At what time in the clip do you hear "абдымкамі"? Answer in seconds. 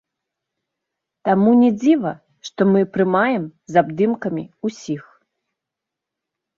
3.85-4.43